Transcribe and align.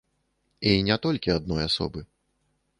І 0.69 0.73
не 0.87 0.97
толькі 1.05 1.35
адной 1.37 1.63
асобы. 1.69 1.99